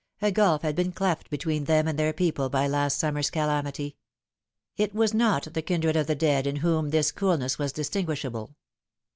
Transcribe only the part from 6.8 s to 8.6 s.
this coolness was distinguishable.